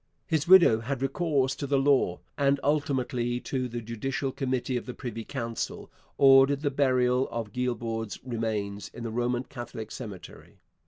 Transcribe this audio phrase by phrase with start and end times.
[0.25, 5.23] His widow had recourse to the law, and ultimately the Judicial Committee of the Privy
[5.23, 10.57] Council ordered the burial of Guibord's remains in the Roman Catholic cemetery.